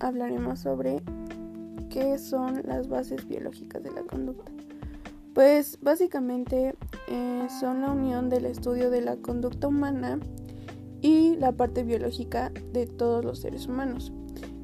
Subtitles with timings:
[0.00, 1.02] hablaremos sobre
[1.90, 4.52] qué son las bases biológicas de la conducta.
[5.34, 6.74] Pues básicamente
[7.08, 10.18] eh, son la unión del estudio de la conducta humana
[11.00, 14.12] y la parte biológica de todos los seres humanos.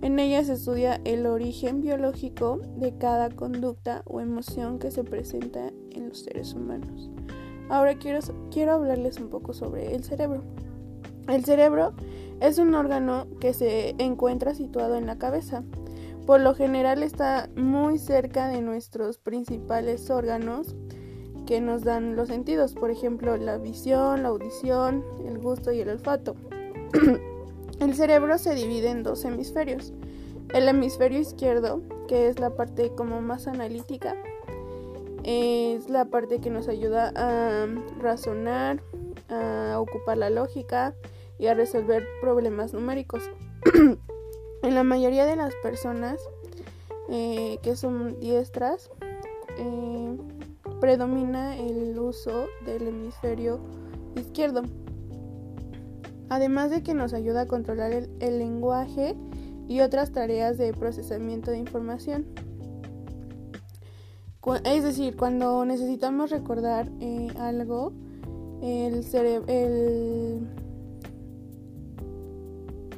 [0.03, 5.73] En ella se estudia el origen biológico de cada conducta o emoción que se presenta
[5.93, 7.11] en los seres humanos.
[7.71, 8.21] Ahora quiero,
[8.51, 10.43] quiero hablarles un poco sobre el cerebro.
[11.29, 11.95] El cerebro
[12.41, 15.63] es un órgano que se encuentra situado en la cabeza.
[16.27, 20.75] Por lo general está muy cerca de nuestros principales órganos
[21.47, 25.91] que nos dan los sentidos, por ejemplo la visión, la audición, el gusto y el
[25.91, 26.35] olfato.
[27.81, 29.93] El cerebro se divide en dos hemisferios.
[30.55, 34.15] El hemisferio izquierdo, que es la parte como más analítica,
[35.25, 37.67] es la parte que nos ayuda a
[38.01, 38.81] razonar,
[39.29, 40.95] a ocupar la lógica
[41.39, 43.23] y a resolver problemas numéricos.
[44.63, 46.19] en la mayoría de las personas
[47.09, 48.91] eh, que son diestras,
[49.59, 50.17] eh,
[50.81, 53.61] predomina el uso del hemisferio
[54.17, 54.63] izquierdo
[56.29, 59.17] además de que nos ayuda a controlar el, lenguaje
[59.69, 62.27] y otras tareas de procesamiento de información.
[64.65, 67.93] Es decir, cuando necesitamos recordar eh, algo,
[68.63, 69.05] el,
[69.49, 70.49] el,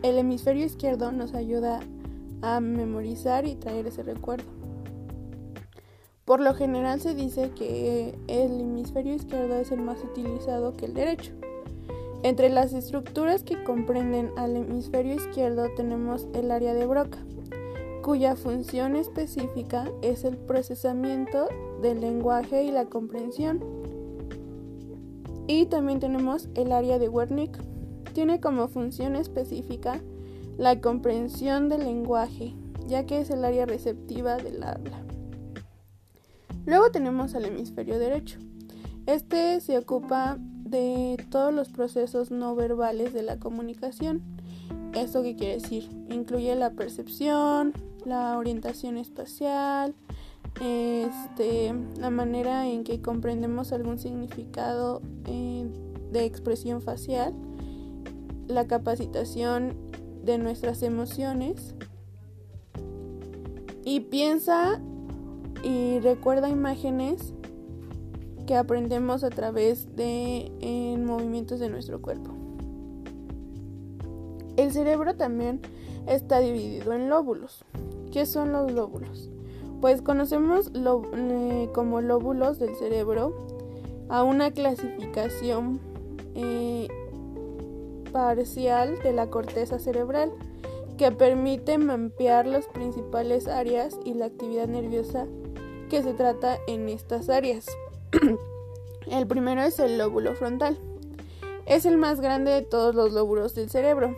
[0.08, 1.80] el hemisferio izquierdo nos ayuda
[2.40, 4.44] a memorizar y traer ese recuerdo.
[6.24, 10.94] Por lo general se dice que el hemisferio izquierdo es el más utilizado que el
[10.94, 11.32] derecho.
[12.22, 17.18] Entre las estructuras que comprenden al hemisferio izquierdo tenemos el área de Broca,
[18.02, 21.48] cuya función específica es el procesamiento
[21.82, 23.62] del lenguaje y la comprensión.
[25.48, 27.60] Y también tenemos el área de Wernicke,
[28.16, 30.00] tiene como función específica
[30.56, 32.54] la comprensión del lenguaje,
[32.86, 35.04] ya que es el área receptiva del habla.
[36.64, 38.38] Luego tenemos al hemisferio derecho.
[39.04, 44.22] Este se ocupa de todos los procesos no verbales de la comunicación.
[44.94, 45.90] ¿Esto qué quiere decir?
[46.08, 47.74] Incluye la percepción,
[48.06, 49.94] la orientación espacial,
[50.62, 55.66] este, la manera en que comprendemos algún significado eh,
[56.12, 57.34] de expresión facial,
[58.48, 59.74] la capacitación
[60.24, 61.74] de nuestras emociones
[63.84, 64.80] y piensa
[65.62, 67.32] y recuerda imágenes
[68.46, 70.50] que aprendemos a través de
[70.98, 72.32] movimientos de nuestro cuerpo.
[74.56, 75.60] El cerebro también
[76.06, 77.64] está dividido en lóbulos.
[78.12, 79.30] ¿Qué son los lóbulos?
[79.80, 83.36] Pues conocemos eh, como lóbulos del cerebro
[84.08, 85.80] a una clasificación
[86.34, 86.88] eh,
[88.12, 90.32] parcial de la corteza cerebral
[90.96, 95.26] que permite mapear las principales áreas y la actividad nerviosa
[95.90, 97.66] que se trata en estas áreas.
[99.10, 100.78] el primero es el lóbulo frontal.
[101.66, 104.14] Es el más grande de todos los lóbulos del cerebro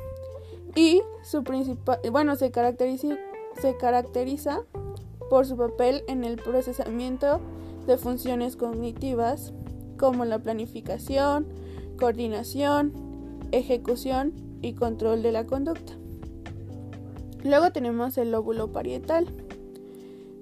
[0.74, 3.16] y su principal, bueno, se caracteriza,
[3.60, 4.62] se caracteriza
[5.30, 7.40] por su papel en el procesamiento
[7.86, 9.52] de funciones cognitivas
[9.98, 11.46] como la planificación,
[11.98, 12.92] coordinación,
[13.52, 14.32] ejecución
[14.62, 15.94] y control de la conducta.
[17.44, 19.26] Luego tenemos el lóbulo parietal.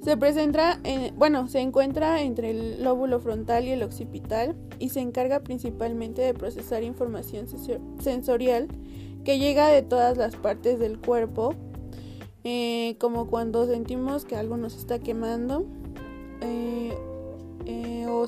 [0.02, 0.80] Se presenta,
[1.16, 6.32] bueno, se encuentra entre el lóbulo frontal y el occipital y se encarga principalmente de
[6.32, 7.46] procesar información
[7.98, 8.68] sensorial
[9.24, 11.54] que llega de todas las partes del cuerpo,
[12.44, 15.66] eh, como cuando sentimos que algo nos está quemando
[16.40, 16.96] eh,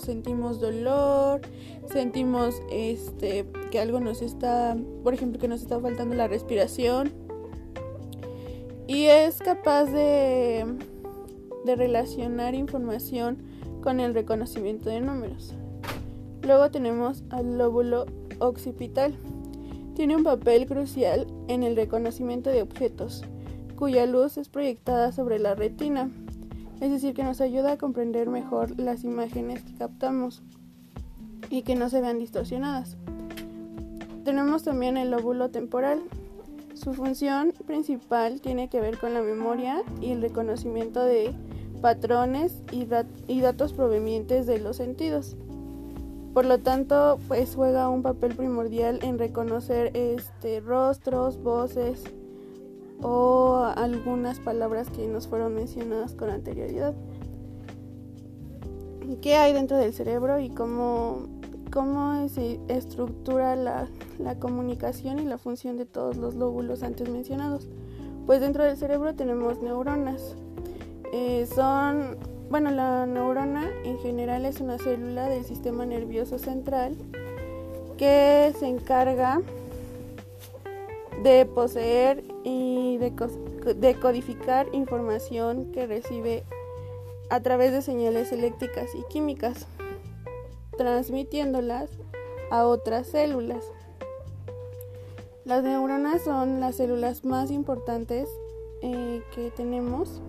[0.03, 1.41] sentimos dolor,
[1.92, 7.12] sentimos este que algo nos está, por ejemplo, que nos está faltando la respiración
[8.87, 10.64] y es capaz de
[11.64, 13.38] de relacionar información
[13.82, 15.54] con el reconocimiento de números.
[16.42, 18.06] Luego tenemos al lóbulo
[18.38, 19.14] occipital.
[19.94, 23.23] Tiene un papel crucial en el reconocimiento de objetos,
[23.76, 26.11] cuya luz es proyectada sobre la retina,
[26.80, 30.42] es decir, que nos ayuda a comprender mejor las imágenes que captamos
[31.50, 32.96] y que no se vean distorsionadas.
[34.25, 36.02] Tenemos también el lóbulo temporal.
[36.75, 41.34] Su función principal tiene que ver con la memoria y el reconocimiento de
[41.80, 42.84] patrones y,
[43.40, 45.36] datos provenientes de los sentidos.
[46.34, 52.04] Por lo tanto, pues juega un papel primordial en reconocer este, rostros, voces
[53.03, 56.95] o algunas palabras que nos fueron mencionadas con anterioridad.
[59.23, 61.23] ¿Qué hay dentro del cerebro y cómo,
[61.73, 67.69] cómo se estructura la, la comunicación y la función de todos los lóbulos antes mencionados?
[68.27, 70.37] Pues dentro del cerebro tenemos neuronas.
[71.12, 72.19] Eh, son,
[72.50, 76.95] bueno, la neurona en general es una célula del sistema nervioso central
[77.97, 79.41] que se encarga
[81.23, 86.44] de poseer y de, codificar información que recibe
[87.31, 89.67] a través de señales eléctricas y químicas,
[90.76, 91.91] transmitiéndolas
[92.50, 93.65] a otras células.
[95.44, 98.29] Las neuronas son las células más importantes
[98.82, 100.21] eh, que tenemos,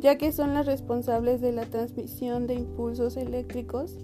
[0.00, 3.96] ya que son las responsables de la transmisión de impulsos eléctricos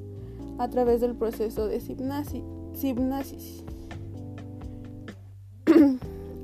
[0.59, 3.65] a través del proceso de sinapsis,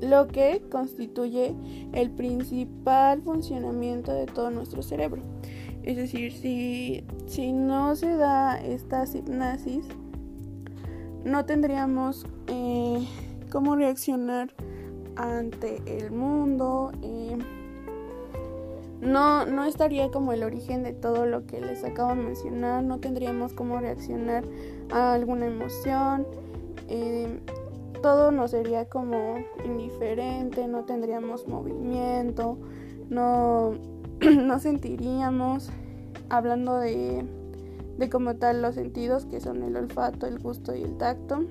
[0.09, 1.55] lo que constituye
[1.93, 5.21] el principal funcionamiento de todo nuestro cerebro.
[5.83, 9.85] Es decir, si, si no se da esta sinapsis,
[11.23, 13.07] no tendríamos eh,
[13.51, 14.51] cómo reaccionar
[15.15, 16.91] ante el mundo.
[17.01, 17.37] Eh,
[19.01, 22.99] no, no estaría como el origen de todo lo que les acabo de mencionar, no
[22.99, 24.43] tendríamos cómo reaccionar
[24.91, 26.25] a alguna emoción,
[26.87, 27.39] eh,
[28.05, 32.59] todo nos sería como indiferente, no tendríamos movimiento,
[33.09, 33.73] no,
[34.21, 35.71] no sentiríamos,
[36.29, 37.25] hablando de,
[37.97, 41.45] de como tal los sentidos que son el olfato, el gusto y el tacto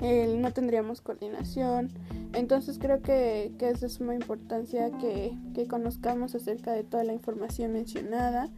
[0.00, 1.90] no tendríamos coordinación.
[2.32, 5.36] Entonces creo que, es de suma importancia que,
[5.68, 8.48] conozcamos acerca de toda la información mencionada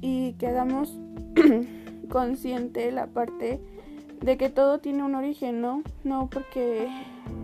[0.00, 0.98] y que hagamos
[2.10, 3.60] consciente la parte
[4.22, 5.82] de que todo tiene un origen, ¿no?
[6.04, 6.88] No porque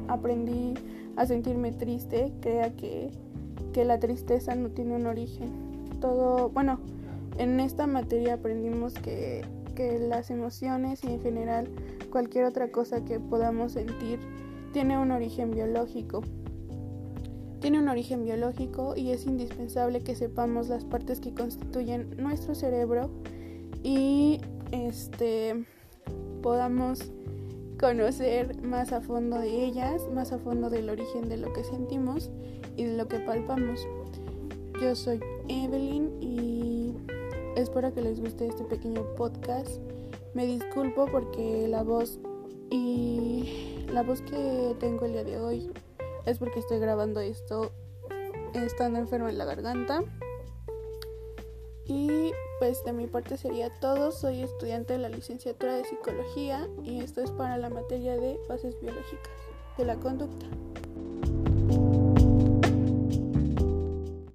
[0.08, 0.75] aprendí
[1.16, 3.10] a sentirme triste, crea que,
[3.72, 5.50] que la tristeza no tiene un origen.
[6.00, 6.78] Todo, bueno,
[7.38, 9.44] en esta materia aprendimos que
[9.78, 11.69] que las emociones y en general
[12.10, 14.19] cualquier otra cosa que podamos sentir
[14.72, 16.24] tiene un origen biológico.
[17.60, 23.08] Tiene un origen biológico y es indispensable que sepamos las partes que constituyen nuestro cerebro
[23.84, 24.40] y
[24.72, 25.64] este
[26.43, 27.12] podamos
[27.79, 32.31] conocer más a fondo de ellas, más a fondo del origen de lo que sentimos
[32.76, 33.87] y de lo que palpamos.
[34.81, 36.69] Yo soy Evelyn y
[37.58, 39.81] Espero que les guste este pequeño podcast.
[40.32, 42.20] Me disculpo porque la voz
[42.70, 45.73] y la voz que tengo el día de hoy
[46.25, 47.73] es porque estoy grabando esto
[48.55, 50.05] estando enfermo en la garganta.
[51.88, 54.12] Y pues de mi parte sería todo.
[54.12, 58.79] Soy estudiante de la licenciatura de psicología y esto es para la materia de bases
[58.81, 59.32] biológicas
[59.79, 60.46] de la conducta.